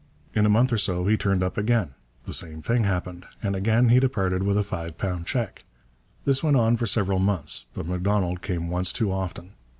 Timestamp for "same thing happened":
2.33-3.27